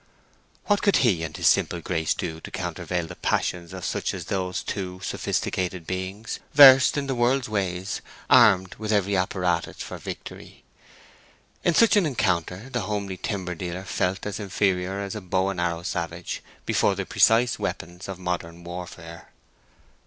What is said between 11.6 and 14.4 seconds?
In such an encounter the homely timber dealer felt as